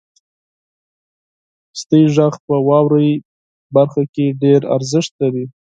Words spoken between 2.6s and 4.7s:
واورئ برخه کې ډیر